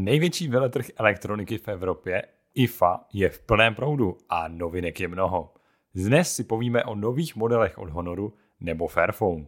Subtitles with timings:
[0.00, 2.22] Největší veletrh elektroniky v Evropě,
[2.54, 5.54] IFA, je v plném proudu a novinek je mnoho.
[5.94, 9.46] Dnes si povíme o nových modelech od Honoru nebo Fairphone.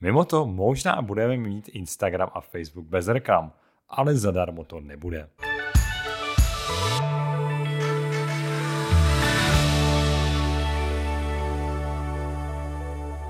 [0.00, 3.52] Mimo to možná budeme mít Instagram a Facebook bez reklam,
[3.88, 5.28] ale zadarmo to nebude.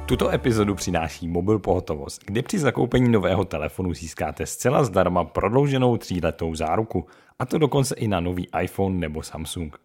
[0.08, 6.54] Tuto epizodu přináší Mobil Pohotovost, kde při zakoupení nového telefonu získáte zcela zdarma prodlouženou tříletou
[6.54, 7.06] záruku,
[7.38, 9.76] a to dokonce i na nový iPhone nebo Samsung.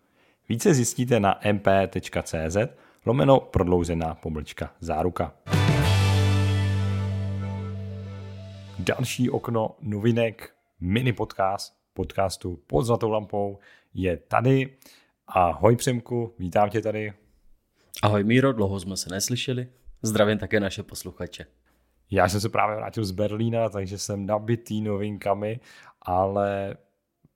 [0.49, 2.57] Více zjistíte na mp.cz
[3.05, 5.33] lomeno prodloužená pomlčka záruka.
[8.79, 13.59] Další okno novinek, mini podcast, podcastu pod zlatou lampou
[13.93, 14.69] je tady.
[15.27, 17.13] Ahoj Přemku, vítám tě tady.
[18.01, 19.67] Ahoj Míro, dlouho jsme se neslyšeli.
[20.01, 21.45] Zdravím také naše posluchače.
[22.11, 25.59] Já jsem se právě vrátil z Berlína, takže jsem nabitý novinkami,
[26.01, 26.75] ale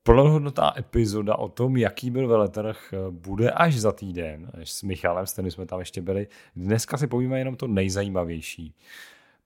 [0.02, 4.50] plnohodnotná epizoda o tom, jaký byl veletrh, bude až za týden.
[4.64, 6.28] S Michalem, s kterým jsme tam ještě byli.
[6.56, 8.74] Dneska si povíme jenom to nejzajímavější.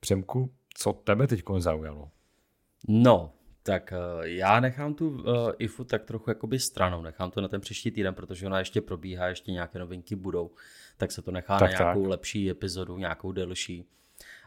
[0.01, 2.11] Přemku, co tebe teď zaujalo?
[2.89, 5.23] No, tak eh, já nechám tu uh,
[5.59, 9.29] IFU tak trochu jakoby stranou, nechám to na ten příští týden, protože ona ještě probíhá,
[9.29, 10.51] ještě nějaké novinky budou,
[11.01, 12.11] tak se to nechá tak, na nějakou tak.
[12.11, 13.85] lepší epizodu, nějakou delší.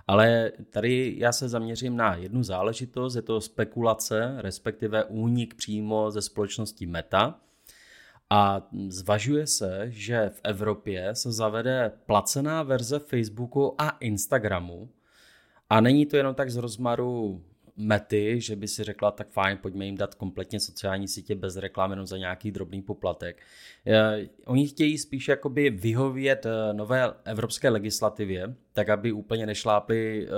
[0.08, 6.22] Ale tady já se zaměřím na jednu záležitost, je to spekulace, respektive únik přímo ze
[6.22, 7.40] společnosti Meta.
[8.30, 14.90] A zvažuje se, že v Evropě se zavede placená verze Facebooku a Instagramu.
[15.70, 17.44] A není to jenom tak z rozmaru
[17.78, 21.92] mety, že by si řekla, tak fajn, pojďme jim dát kompletně sociální sítě bez reklam,
[21.92, 23.42] jenom za nějaký drobný poplatek.
[23.88, 30.30] Eh, oni chtějí spíš jakoby vyhovět eh, nové evropské legislativě, tak aby úplně nešlápli eh,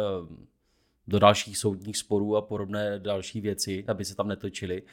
[1.07, 4.83] do dalších soudních sporů a podobné další věci, aby se tam netočili.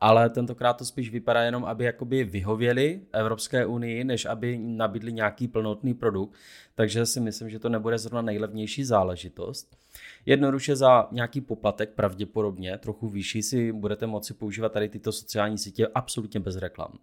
[0.00, 5.48] Ale tentokrát to spíš vypadá jenom, aby jakoby vyhověli Evropské unii, než aby nabídli nějaký
[5.48, 6.34] plnotný produkt.
[6.74, 9.76] Takže si myslím, že to nebude zrovna nejlevnější záležitost.
[10.26, 15.86] Jednoduše za nějaký poplatek, pravděpodobně trochu vyšší, si budete moci používat tady tyto sociální sítě
[15.94, 16.98] absolutně bez reklam.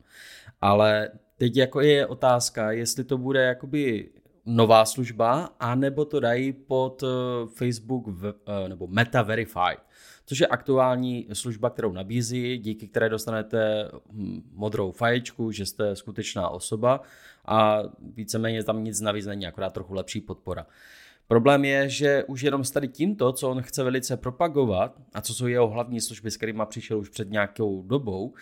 [0.62, 4.10] Ale teď jako je otázka, jestli to bude jakoby
[4.46, 7.08] nová služba, anebo to dají pod eh,
[7.56, 9.80] Facebook eh, nebo Meta Verified,
[10.26, 16.50] což je aktuální služba, kterou nabízí, díky které dostanete hm, modrou faječku, že jste skutečná
[16.50, 17.02] osoba
[17.46, 20.66] a víceméně tam nic navíc není, akorát trochu lepší podpora.
[21.28, 25.34] Problém je, že už jenom s tady tímto, co on chce velice propagovat a co
[25.34, 28.34] jsou jeho hlavní služby, s kterými přišel už před nějakou dobou,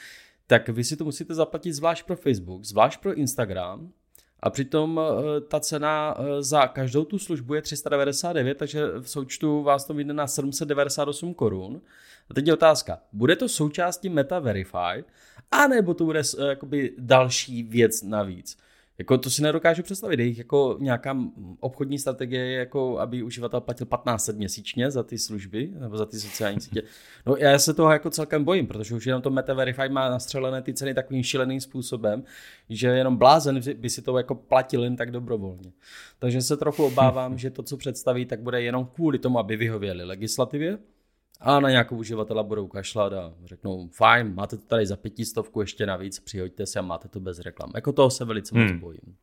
[0.48, 3.92] tak vy si to musíte zaplatit zvlášť pro Facebook, zvlášť pro Instagram
[4.40, 9.64] a přitom eh, ta cena eh, za každou tu službu je 399, takže v součtu
[9.64, 11.82] vás to vyjde na 798 korun.
[12.30, 15.06] A teď je otázka, bude to součástí Meta Verified,
[15.52, 18.58] anebo to bude eh, jakoby další věc navíc?
[19.00, 21.18] Jako to si nedokážu představit, jejich jako nějaká
[21.60, 26.20] obchodní strategie je jako, aby uživatel platil 15 měsíčně za ty služby nebo za ty
[26.20, 26.82] sociální sítě.
[27.26, 30.62] No já se toho jako celkem bojím, protože už jenom to Meta Verify má nastřelené
[30.62, 32.24] ty ceny takovým šíleným způsobem,
[32.70, 35.72] že jenom blázen by si to jako platil jen tak dobrovolně.
[36.20, 40.04] Takže se trochu obávám, že to, co představí, tak bude jenom kvůli tomu, aby vyhověli
[40.04, 40.78] legislativě,
[41.40, 45.86] a na nějakou uživatela budou kašlat a řeknou, fajn, máte to tady za pětistovku ještě
[45.86, 47.72] navíc, přihoďte se a máte to bez reklam.
[47.76, 48.68] Jako toho se velice hmm.
[48.68, 49.16] moc bojím.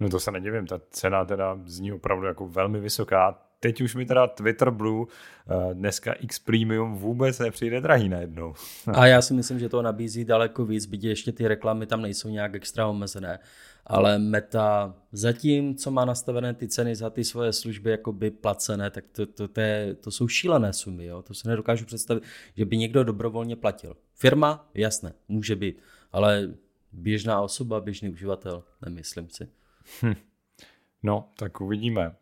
[0.00, 3.38] No to se nedivím, ta cena teda zní opravdu jako velmi vysoká.
[3.60, 8.54] Teď už mi teda Twitter Blue, eh, dneska X Premium vůbec nepřijde drahý najednou.
[8.94, 12.28] a já si myslím, že to nabízí daleko víc, byť ještě ty reklamy tam nejsou
[12.28, 13.38] nějak extra omezené
[13.86, 18.90] ale Meta zatím, co má nastavené ty ceny za ty svoje služby jako by placené,
[18.90, 21.04] tak to, to, to, je, to jsou šílené sumy.
[21.04, 21.22] Jo?
[21.22, 22.22] To se nedokážu představit,
[22.56, 23.96] že by někdo dobrovolně platil.
[24.14, 25.82] Firma, jasné, může být,
[26.12, 26.48] ale
[26.92, 29.48] běžná osoba, běžný uživatel, nemyslím si.
[30.02, 30.14] Hm.
[31.02, 32.16] No, tak uvidíme.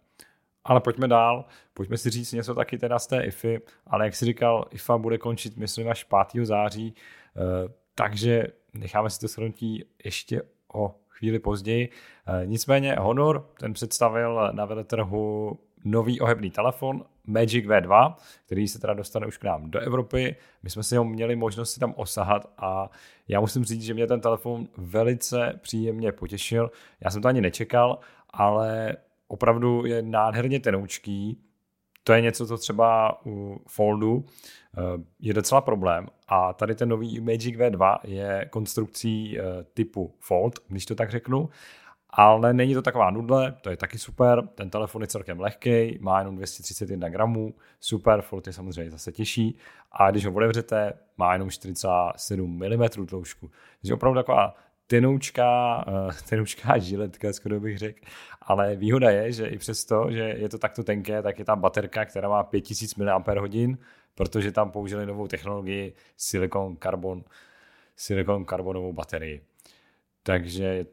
[0.65, 1.45] Ale pojďme dál,
[1.75, 5.19] pojďme si říct něco taky teda z té IFy, ale jak si říkal, IFA bude
[5.19, 6.47] končit, myslím, až 5.
[6.47, 6.95] září,
[7.37, 10.43] eh, takže necháme si to shrnutí ještě
[10.75, 11.89] o chvíli později.
[12.27, 18.15] Eh, nicméně Honor, ten představil na veletrhu nový ohebný telefon Magic V2,
[18.47, 20.37] který se teda dostane už k nám do Evropy.
[20.63, 22.91] My jsme si ho měli možnost si tam osahat a
[23.29, 26.71] já musím říct, že mě ten telefon velice příjemně potěšil.
[27.05, 27.99] Já jsem to ani nečekal,
[28.31, 28.97] ale
[29.29, 31.39] opravdu je nádherně tenoučký,
[32.11, 34.81] to je něco, co třeba u Foldu eh,
[35.21, 36.09] je docela problém.
[36.29, 39.43] A tady ten nový Magic V2 je konstrukcí eh,
[39.75, 41.49] typu Fold, když to tak řeknu.
[42.11, 46.19] ale není to taková nudle, to je taky super, ten telefon je celkem lehký, má
[46.19, 49.59] jenom 231 gramů, super, Fold je samozřejmě zase těžší
[49.93, 54.55] a když ho otevřete, má jenom 47 mm tloušku, takže opravdu taková
[54.91, 58.01] tenoučká, uh, tenoučká žiletka, skoro bych řekl.
[58.43, 62.05] Ale výhoda je, že i přesto, že je to takto tenké, tak je tam baterka,
[62.05, 63.23] která má 5000 mAh,
[64.15, 67.25] protože tam použili novou technologii silikon carbon,
[67.97, 69.41] silikon karbonovou baterii.
[70.23, 70.87] Takže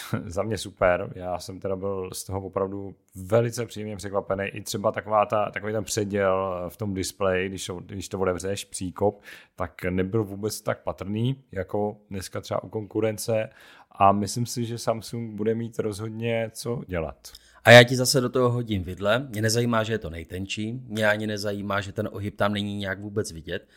[0.24, 1.12] za mě super.
[1.14, 4.44] Já jsem teda byl z toho opravdu velice příjemně překvapený.
[4.44, 9.22] I třeba taková ta, takový ten předěl v tom displeji, když když to otevřeš, příkop,
[9.56, 13.48] tak nebyl vůbec tak patrný, jako dneska třeba u konkurence.
[13.90, 17.32] A myslím si, že Samsung bude mít rozhodně co dělat.
[17.64, 19.26] A já ti zase do toho hodím vidle.
[19.30, 20.72] Mě nezajímá, že je to nejtenčí.
[20.86, 23.68] Mě ani nezajímá, že ten ohyb tam není nějak vůbec vidět.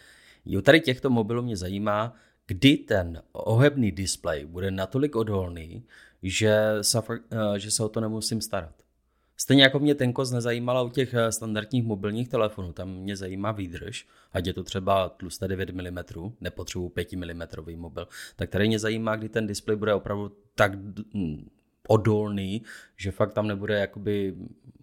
[0.45, 2.13] Jo, tady těchto mobilů mě zajímá,
[2.47, 5.83] kdy ten ohebný displej bude natolik odolný,
[6.23, 6.99] že se,
[7.31, 8.75] eh, že se o to nemusím starat.
[9.37, 14.07] Stejně jako mě tenkost nezajímala u těch eh, standardních mobilních telefonů, tam mě zajímá výdrž,
[14.33, 15.97] ať je to třeba tlusté 9 mm,
[16.41, 17.41] nepotřebuji 5 mm
[17.75, 20.75] mobil, tak tady mě zajímá, kdy ten displej bude opravdu tak
[21.13, 21.49] hm,
[21.87, 22.63] odolný,
[22.95, 24.35] že fakt tam nebude jakoby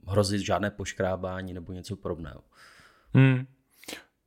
[0.07, 2.43] hrozit žádné poškrábání nebo něco podobného.
[3.15, 3.47] Hmm.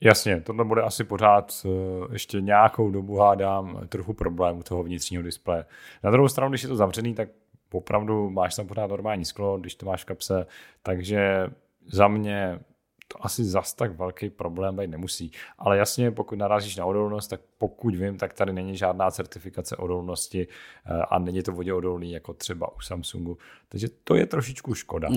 [0.05, 1.69] Jasně, tohle bude asi pořád eh,
[2.13, 5.65] ještě nějakou dobu hádám trochu problém u toho vnitřního displeje.
[6.03, 7.29] Na druhou stranu, když je to zavřený, tak
[7.71, 10.47] opravdu máš tam pořád normální sklo, když to máš v kapse,
[10.83, 11.47] takže
[11.87, 12.59] za mě
[13.07, 15.31] to asi zas tak velký problém být nemusí.
[15.57, 20.47] Ale jasně, pokud narazíš na odolnost, tak pokud vím, tak tady není žádná certifikace odolnosti
[20.85, 23.37] eh, a není to vodě odolný jako třeba u Samsungu.
[23.69, 25.09] Takže to je trošičku škoda.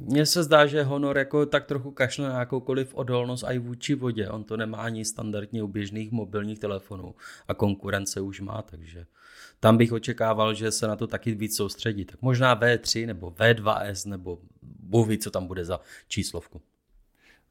[0.00, 3.94] Mně se zdá, že Honor jako tak trochu kašle na jakoukoliv odolnost a i vůči
[3.94, 4.28] vodě.
[4.28, 7.14] On to nemá ani standardně u běžných mobilních telefonů
[7.48, 9.06] a konkurence už má, takže
[9.60, 12.04] tam bych očekával, že se na to taky víc soustředí.
[12.04, 16.62] Tak možná V3 nebo V2S nebo Bůh ví, co tam bude za číslovku.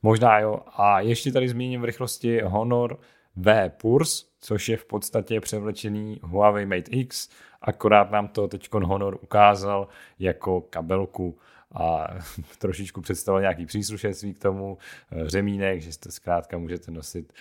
[0.04, 0.60] Možná jo.
[0.68, 3.00] A ještě tady zmíním v rychlosti Honor
[3.36, 7.30] V Purs, což je v podstatě převlečený Huawei Mate X,
[7.62, 9.88] akorát nám to teď Honor ukázal
[10.20, 11.40] jako kabelku
[11.74, 12.08] a
[12.58, 14.78] trošičku představil nějaký příslušenství k tomu,
[15.12, 17.34] eh, řemínek, že to zkrátka můžete nosit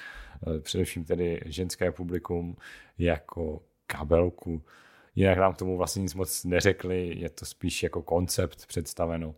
[0.46, 2.56] eh, především tedy ženské publikum
[2.98, 4.62] jako kabelku.
[5.14, 9.34] Jinak nám k tomu vlastně nic moc neřekli, je to spíš jako koncept představeno.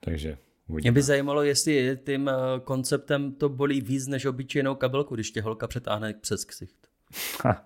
[0.00, 0.38] Takže
[0.68, 0.90] Uvidíme.
[0.90, 5.42] Mě by zajímalo, jestli tím eh, konceptem to bolí víc než obyčejnou kabelku, když tě
[5.42, 6.76] holka přetáhne přes ksicht.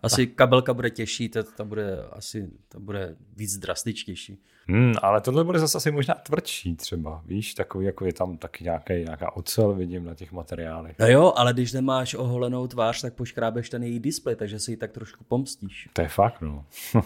[0.03, 4.43] Asi kabelka bude těžší, to, to, bude asi to bude víc drastičtější.
[4.69, 8.65] Hmm, ale tohle bude zase asi možná tvrdší třeba, víš, takový jako je tam taky
[8.65, 10.99] nějaký, nějaká ocel, vidím na těch materiálech.
[10.99, 14.77] No jo, ale když nemáš oholenou tvář, tak poškrábeš ten její displej, takže si ji
[14.77, 15.89] tak trošku pomstíš.
[15.93, 16.65] To je fakt, no.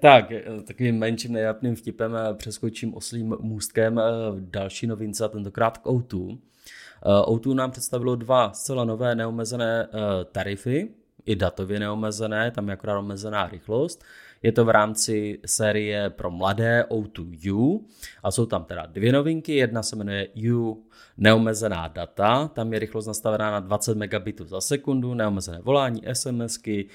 [0.00, 0.32] tak,
[0.66, 4.02] takovým menším nejapným vtipem eh, přeskočím oslým můstkem eh,
[4.36, 6.38] další novince, tentokrát k O2.
[7.26, 9.88] O2 nám představilo dva zcela nové neomezené
[10.32, 10.88] tarify,
[11.26, 14.04] i datově neomezené, tam je akorát omezená rychlost.
[14.42, 17.84] Je to v rámci série pro mladé O2U
[18.22, 19.54] a jsou tam teda dvě novinky.
[19.54, 25.14] Jedna se jmenuje U neomezená data, tam je rychlost nastavená na 20 megabitů za sekundu,
[25.14, 26.88] neomezené volání, SMSky.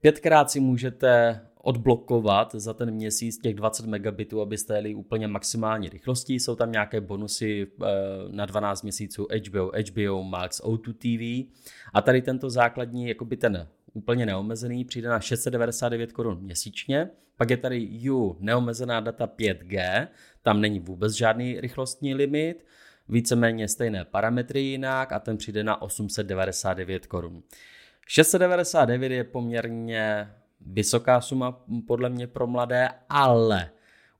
[0.00, 6.40] Pětkrát si můžete odblokovat za ten měsíc těch 20 megabitů, abyste jeli úplně maximální rychlostí.
[6.40, 7.86] Jsou tam nějaké bonusy eh,
[8.30, 11.52] na 12 měsíců HBO, HBO Max, O2 TV.
[11.94, 17.10] A tady tento základní, jakoby ten úplně neomezený, přijde na 699 korun měsíčně.
[17.36, 20.08] Pak je tady U neomezená data 5G,
[20.42, 22.66] tam není vůbec žádný rychlostní limit,
[23.08, 27.42] víceméně stejné parametry jinak a ten přijde na 899 korun.
[28.06, 30.30] 699 je poměrně
[30.60, 33.70] vysoká suma podle mě pro mladé, ale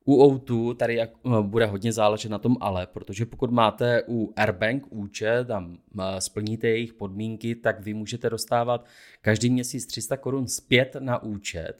[0.05, 4.33] u O2 tady jak, eh, bude hodně záležet na tom ale, protože pokud máte u
[4.35, 8.85] Airbank účet a eh, splníte jejich podmínky, tak vy můžete dostávat
[9.21, 11.73] každý měsíc 300 korun zpět na účet.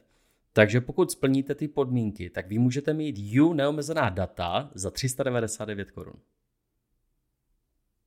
[0.53, 6.15] Takže pokud splníte ty podmínky, tak vy můžete mít U neomezená data za 399 korun.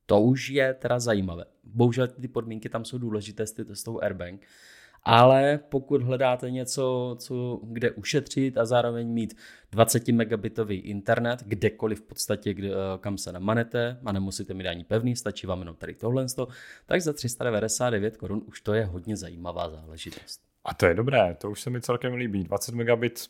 [0.05, 1.45] To už je teda zajímavé.
[1.63, 4.41] Bohužel ty podmínky tam jsou důležité s tou Airbank.
[5.03, 9.37] Ale pokud hledáte něco, co, kde ušetřit a zároveň mít
[9.71, 14.83] 20 megabitový internet, kdekoliv v podstatě, kde, eh, kam se namanete a nemusíte mít ani
[14.83, 16.25] pevný, stačí vám jenom tady tohle,
[16.85, 20.41] tak za 399 korun už to je hodně zajímavá záležitost.
[20.65, 22.43] A to je dobré, to už se mi celkem líbí.
[22.43, 23.29] 20 megabit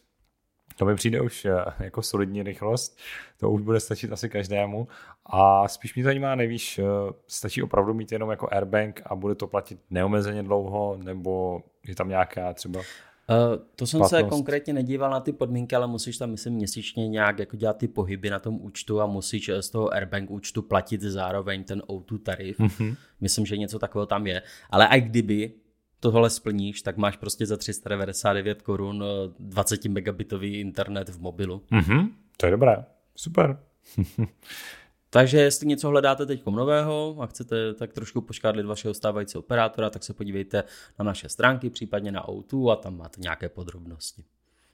[0.78, 2.98] to mi přijde už eh, jako solidní rychlost,
[3.40, 4.88] to už bude stačit asi každému.
[5.26, 6.84] A spíš mě zajímá, nevíš, eh,
[7.28, 12.10] stačí opravdu mít jenom jako Airbank a bude to platit neomezeně dlouho, nebo je tam
[12.10, 12.82] nějaká třeba
[13.30, 14.26] Uh, to jsem platnost.
[14.26, 17.88] se konkrétně nedíval na ty podmínky, ale musíš tam, myslím, měsíčně nějak jako dělat ty
[17.88, 22.60] pohyby na tom účtu a musíš z toho Airbank účtu platit zároveň ten O2 tarif.
[22.60, 22.96] Mm-hmm.
[23.22, 24.42] Myslím, že něco takového tam je.
[24.70, 25.52] Ale i kdyby
[26.00, 29.04] tohle splníš, tak máš prostě za 399 korun
[29.40, 31.64] 20 megabitový internet v mobilu.
[31.72, 32.10] Mm-hmm.
[32.38, 32.86] To je dobré.
[33.16, 33.60] Super.
[35.10, 40.04] Takže jestli něco hledáte teď nového a chcete tak trošku poškádlit vašeho stávajícího operátora, tak
[40.04, 40.64] se podívejte
[41.00, 44.24] na naše stránky, případně na O2 a tam máte nějaké podrobnosti.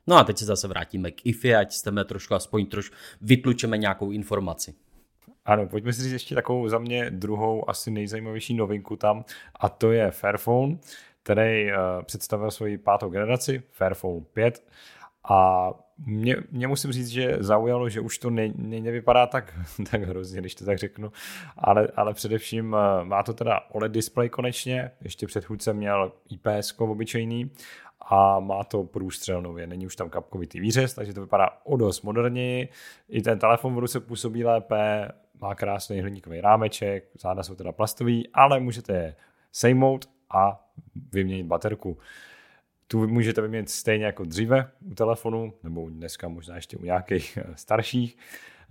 [0.08, 4.12] No a teď se zase vrátíme k IFI, ať jsme trošku aspoň trošku vytlučeme nějakou
[4.12, 4.74] informaci.
[5.46, 9.26] Ano, pojďme si říct ještě takovou za mě druhou asi nejzajímavější novinku tam
[9.56, 10.78] a to je Fairphone,
[11.24, 14.64] který uh, představil svoji pátou generaci, Fairphone 5
[15.30, 19.54] a mě, mě musím říct, že zaujalo, že už to ne, ne, nevypadá tak,
[19.92, 21.12] tak hrozně, když to tak řeknu,
[21.58, 27.52] ale, ale především eh, má to teda OLED display konečně, ještě předchůdce měl IPS obyčejný.
[28.10, 32.02] A má to průstřel nově, není už tam kapkovitý výřez, takže to vypadá o dost
[32.02, 32.70] moderněji,
[33.10, 35.08] i ten telefon v ruce působí lépe,
[35.42, 39.16] má krásný hliníkový rámeček, záda jsou teda plastový, ale můžete je
[39.52, 40.64] sejmout a
[41.12, 41.98] vyměnit baterku.
[42.88, 47.54] Tu můžete vyměnit stejně jako dříve u telefonu, nebo dneska možná ještě u nějakých eh,
[47.56, 48.18] starších.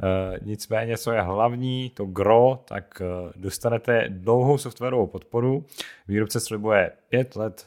[0.03, 5.67] Eh, nicméně, co je hlavní, to gro, tak eh, dostanete dlouhou softwarovou podporu.
[6.09, 7.67] Výrobce slibuje pět let,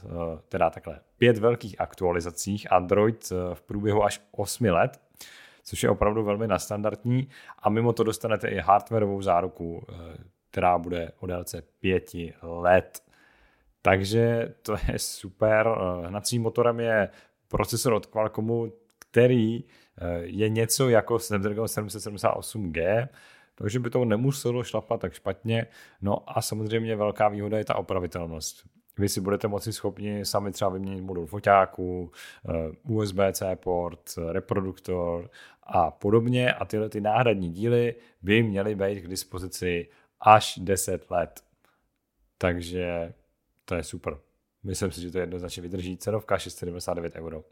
[0.50, 5.00] teda takhle, pět velkých aktualizacích Android v průběhu až 8 let,
[5.64, 9.86] což je opravdu velmi nastandardní a mimo to dostanete i hardwareovou záruku,
[10.52, 13.05] která bude o délce pěti let.
[13.86, 15.68] Takže to je super.
[16.08, 17.10] Hnacím motorem je
[17.48, 23.08] procesor od Qualcommu, který eh, je něco jako Snapdragon 778G,
[23.56, 25.68] takže by to nemuselo šlapat tak špatně.
[26.02, 28.64] No a samozřejmě velká výhoda je ta opravitelnost.
[28.98, 32.12] Vy si budete moci schopni sami třeba vyměnit modul foťáku,
[32.50, 34.02] eh, USB-C port,
[34.32, 35.30] reproduktor
[35.64, 39.88] a podobně a tyhle ty náhradní díly by měly být k dispozici
[40.20, 41.42] až 10 let.
[42.38, 43.14] Takže
[43.66, 44.18] to je super.
[44.64, 45.98] Myslím si, že to jednoznačně vydrží.
[45.98, 47.44] Cenovka 699 euro.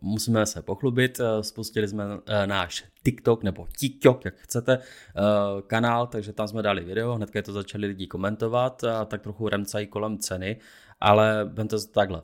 [0.00, 5.22] Musíme se pochlubit, eh, spustili jsme eh, náš TikTok nebo TikTok, jak chcete, eh,
[5.66, 9.86] kanál, takže tam jsme dali video, hnedka to začali lidi komentovat a tak trochu remcají
[9.86, 10.60] kolem ceny,
[11.00, 12.22] ale vemte to takhle.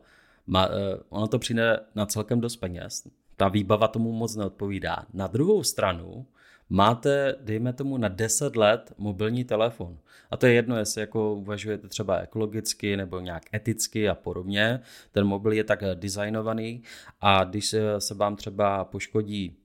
[1.08, 3.06] ono to přijde na celkem dost peněz,
[3.36, 5.06] ta výbava tomu moc neodpovídá.
[5.12, 6.26] Na druhou stranu,
[6.70, 9.98] máte, dejme tomu, na 10 let mobilní telefon.
[10.30, 14.80] A to je jedno, jestli jako uvažujete třeba ekologicky nebo nějak eticky a podobně.
[15.12, 16.82] Ten mobil je tak designovaný
[17.20, 19.56] a když se vám třeba poškodí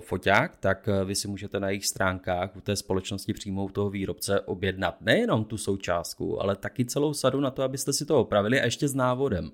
[0.00, 4.40] foťák, tak vy si můžete na jejich stránkách u té společnosti přímo u toho výrobce
[4.40, 8.64] objednat nejenom tu součástku, ale taky celou sadu na to, abyste si to opravili a
[8.64, 9.50] ještě s návodem.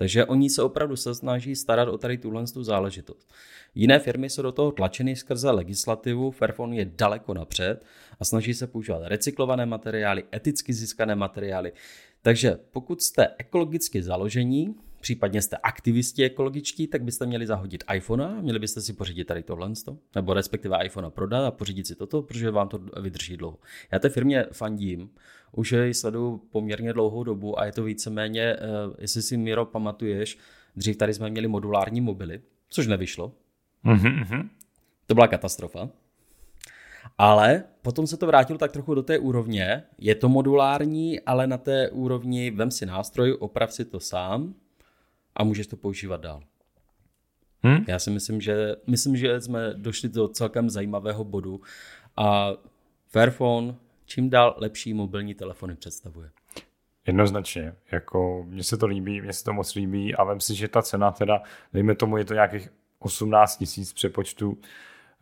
[0.00, 3.32] Takže oni se opravdu se snaží starat o tady tuhle tu záležitost.
[3.74, 7.84] Jiné firmy jsou do toho tlačeny skrze legislativu, Fairphone je daleko napřed
[8.20, 11.72] a snaží se používat recyklované materiály, eticky získané materiály.
[12.22, 18.40] Takže pokud jste ekologicky založení, případně jste aktivisti ekologičtí, tak byste měli zahodit iPhone a
[18.40, 19.72] měli byste si pořídit tady tohle,
[20.14, 23.58] nebo respektive iPhone prodat a pořídit si toto, protože vám to vydrží dlouho.
[23.92, 25.10] Já té firmě fandím,
[25.52, 28.58] už ji sleduju poměrně dlouhou dobu a je to víceméně, eh,
[28.98, 30.38] jestli si Miro pamatuješ,
[30.76, 32.40] dřív tady jsme měli modulární mobily,
[32.70, 33.32] což nevyšlo.
[33.84, 34.48] Mm-hmm.
[35.06, 35.88] To byla katastrofa.
[37.18, 39.82] Ale potom se to vrátilo tak trochu do té úrovně.
[39.98, 44.54] Je to modulární, ale na té úrovni vem si nástroj, oprav si to sám
[45.40, 46.42] a můžeš to používat dál.
[47.62, 47.84] Hmm?
[47.88, 51.60] Já si myslím, že myslím, že jsme došli do celkem zajímavého bodu
[52.16, 52.50] a
[53.08, 56.30] Fairphone čím dál lepší mobilní telefony představuje.
[57.06, 60.68] Jednoznačně, jako mně se to líbí, mně se to moc líbí a vím si, že
[60.68, 61.42] ta cena teda,
[61.72, 62.68] dejme tomu, je to nějakých
[62.98, 64.58] 18 tisíc přepočtu,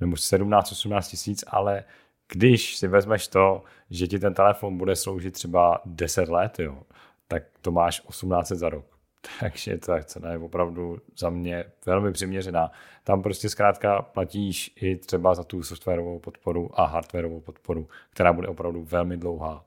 [0.00, 1.84] nebo 17-18 tisíc, ale
[2.32, 6.82] když si vezmeš to, že ti ten telefon bude sloužit třeba 10 let, jo,
[7.28, 8.97] tak to máš 18 za rok.
[9.40, 12.70] Takže ta cena je opravdu za mě velmi přiměřená.
[13.04, 18.48] Tam prostě zkrátka platíš i třeba za tu softwarovou podporu a hardwarovou podporu, která bude
[18.48, 19.64] opravdu velmi dlouhá.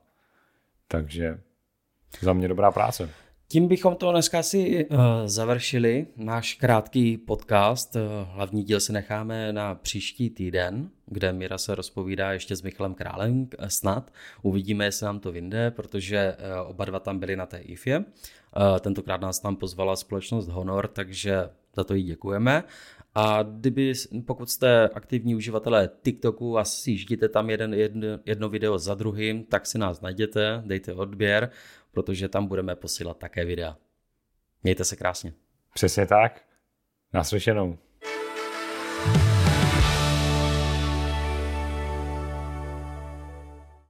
[0.88, 1.40] Takže
[2.20, 3.10] za mě dobrá práce.
[3.52, 7.96] Tím bychom to dneska si uh, završili, náš krátký podcast.
[7.96, 8.02] Uh,
[8.34, 13.40] hlavní díl si necháme na příští týden, kde Mira se rozpovídá ještě s Michalem Králem
[13.40, 14.10] uh, snad.
[14.42, 18.04] Uvidíme, jestli nám to vyjde, protože oba dva tam byli na té IFě.
[18.80, 22.64] Tentokrát nás tam pozvala společnost Honor, takže za to jí děkujeme.
[23.14, 23.92] A kdyby,
[24.26, 29.66] pokud jste aktivní uživatelé TikToku a sjíždíte tam jeden, jedno, jedno video za druhým, tak
[29.66, 31.50] si nás najděte, dejte odběr
[31.92, 33.76] protože tam budeme posílat také videa.
[34.62, 35.32] Mějte se krásně.
[35.74, 36.44] Přesně tak.
[37.12, 37.78] Naslyšenou.